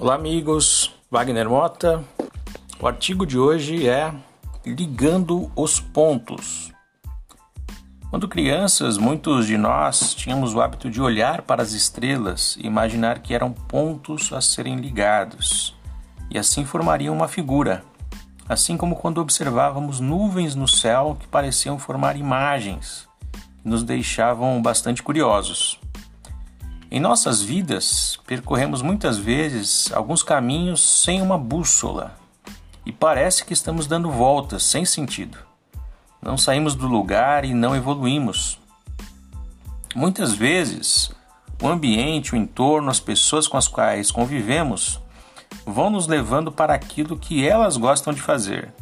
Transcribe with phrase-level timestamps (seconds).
[0.00, 0.94] Olá, amigos.
[1.10, 2.04] Wagner Mota.
[2.78, 4.14] O artigo de hoje é
[4.64, 6.72] Ligando os Pontos.
[8.08, 13.18] Quando crianças, muitos de nós tínhamos o hábito de olhar para as estrelas e imaginar
[13.18, 15.74] que eram pontos a serem ligados,
[16.30, 17.82] e assim formariam uma figura.
[18.48, 25.02] Assim como quando observávamos nuvens no céu que pareciam formar imagens, que nos deixavam bastante
[25.02, 25.80] curiosos.
[26.90, 32.16] Em nossas vidas, percorremos muitas vezes alguns caminhos sem uma bússola
[32.86, 35.36] e parece que estamos dando voltas sem sentido.
[36.22, 38.58] Não saímos do lugar e não evoluímos.
[39.94, 41.12] Muitas vezes,
[41.62, 44.98] o ambiente, o entorno, as pessoas com as quais convivemos
[45.66, 48.72] vão nos levando para aquilo que elas gostam de fazer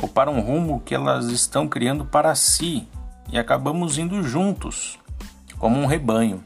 [0.00, 2.88] ou para um rumo que elas estão criando para si
[3.30, 4.98] e acabamos indo juntos,
[5.58, 6.42] como um rebanho.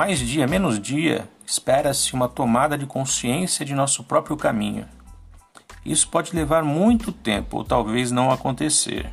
[0.00, 4.88] Mais dia, menos dia, espera-se uma tomada de consciência de nosso próprio caminho.
[5.84, 9.12] Isso pode levar muito tempo ou talvez não acontecer.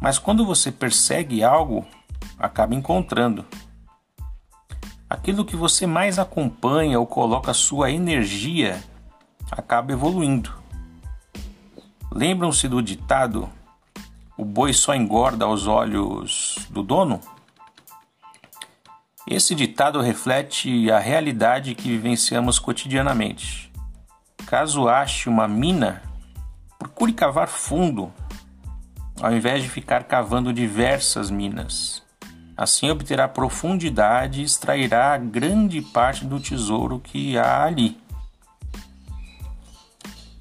[0.00, 1.86] Mas quando você persegue algo,
[2.38, 3.44] acaba encontrando.
[5.06, 8.82] Aquilo que você mais acompanha ou coloca sua energia
[9.50, 10.50] acaba evoluindo.
[12.10, 13.50] Lembram-se do ditado:
[14.34, 17.20] o boi só engorda aos olhos do dono?
[19.30, 23.70] Esse ditado reflete a realidade que vivenciamos cotidianamente.
[24.44, 26.02] Caso ache uma mina,
[26.76, 28.12] procure cavar fundo,
[29.22, 32.02] ao invés de ficar cavando diversas minas.
[32.56, 37.96] Assim obterá profundidade e extrairá grande parte do tesouro que há ali,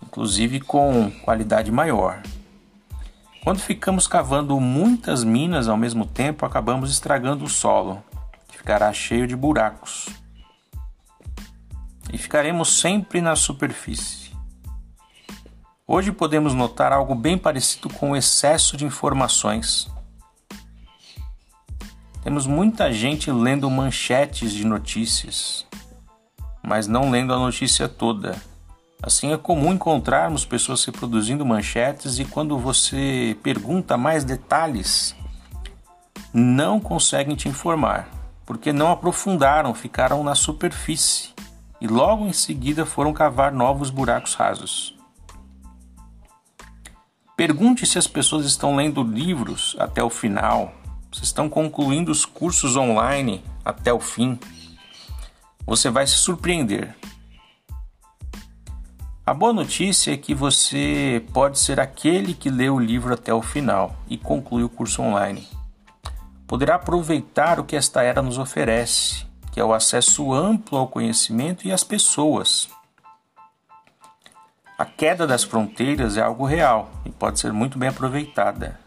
[0.02, 2.24] inclusive com qualidade maior.
[3.44, 8.04] Quando ficamos cavando muitas minas ao mesmo tempo, acabamos estragando o solo
[8.60, 10.08] ficará cheio de buracos.
[12.12, 14.32] E ficaremos sempre na superfície.
[15.88, 19.90] Hoje podemos notar algo bem parecido com o excesso de informações.
[22.22, 25.66] Temos muita gente lendo manchetes de notícias,
[26.62, 28.36] mas não lendo a notícia toda.
[29.02, 35.16] Assim é comum encontrarmos pessoas reproduzindo manchetes e quando você pergunta mais detalhes,
[36.34, 38.19] não conseguem te informar
[38.50, 41.30] porque não aprofundaram, ficaram na superfície
[41.80, 44.98] e logo em seguida foram cavar novos buracos rasos.
[47.38, 50.74] Pergunte se as pessoas estão lendo livros até o final,
[51.12, 54.40] se estão concluindo os cursos online até o fim.
[55.64, 56.96] Você vai se surpreender.
[59.24, 63.44] A boa notícia é que você pode ser aquele que lê o livro até o
[63.44, 65.59] final e conclui o curso online
[66.50, 71.68] poderá aproveitar o que esta era nos oferece, que é o acesso amplo ao conhecimento
[71.68, 72.68] e às pessoas.
[74.76, 78.80] A queda das fronteiras é algo real e pode ser muito bem aproveitada.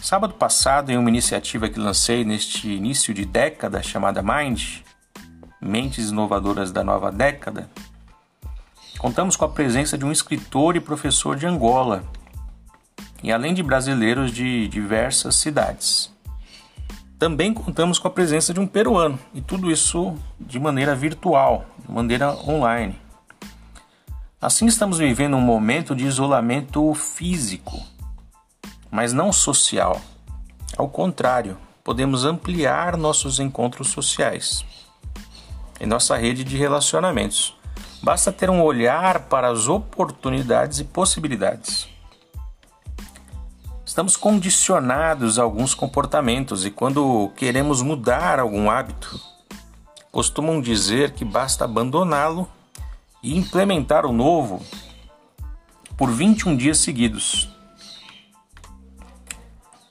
[0.00, 4.78] Sábado passado, em uma iniciativa que lancei neste início de década chamada Mind,
[5.60, 7.68] Mentes Inovadoras da Nova Década,
[8.96, 12.02] contamos com a presença de um escritor e professor de Angola,
[13.22, 16.12] e além de brasileiros de diversas cidades.
[17.18, 21.92] Também contamos com a presença de um peruano e tudo isso de maneira virtual, de
[21.92, 22.98] maneira online.
[24.40, 27.80] Assim estamos vivendo um momento de isolamento físico,
[28.90, 30.00] mas não social.
[30.76, 34.64] Ao contrário, podemos ampliar nossos encontros sociais
[35.80, 37.56] em nossa rede de relacionamentos.
[38.02, 41.91] Basta ter um olhar para as oportunidades e possibilidades.
[43.92, 49.20] Estamos condicionados a alguns comportamentos e quando queremos mudar algum hábito,
[50.10, 52.48] costumam dizer que basta abandoná-lo
[53.22, 54.64] e implementar o novo
[55.94, 57.50] por 21 dias seguidos.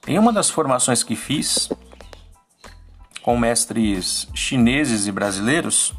[0.07, 1.69] Em uma das formações que fiz
[3.21, 5.93] com mestres chineses e brasileiros,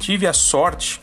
[0.00, 1.00] tive a sorte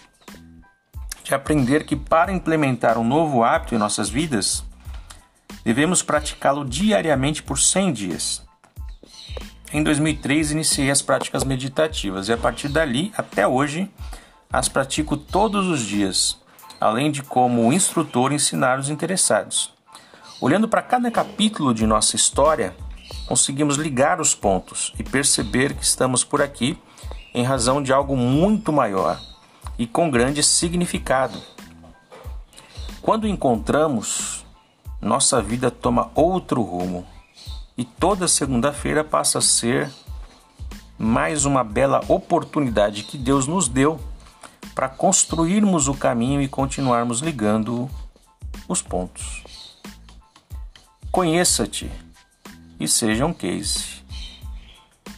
[1.24, 4.66] de aprender que para implementar um novo hábito em nossas vidas,
[5.64, 8.44] Devemos praticá-lo diariamente por 100 dias.
[9.72, 13.90] Em 2003 iniciei as práticas meditativas e a partir dali até hoje
[14.52, 16.38] as pratico todos os dias,
[16.80, 19.74] além de como instrutor ensinar os interessados.
[20.40, 22.76] Olhando para cada capítulo de nossa história,
[23.26, 26.78] conseguimos ligar os pontos e perceber que estamos por aqui
[27.34, 29.20] em razão de algo muito maior
[29.80, 31.42] e com grande significado.
[33.02, 34.33] Quando encontramos
[35.04, 37.06] nossa vida toma outro rumo
[37.78, 39.92] e toda segunda-feira passa a ser
[40.98, 44.00] mais uma bela oportunidade que Deus nos deu
[44.74, 47.90] para construirmos o caminho e continuarmos ligando
[48.68, 49.44] os pontos.
[51.12, 51.92] Conheça-te
[52.80, 54.04] e seja um case.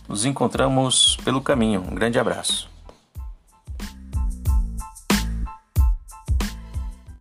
[0.08, 1.82] Nos encontramos pelo caminho.
[1.82, 2.75] Um grande abraço.